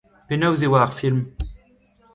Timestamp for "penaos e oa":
0.27-0.79